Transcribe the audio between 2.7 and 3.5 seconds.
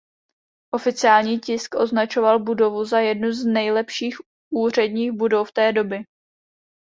za jednu z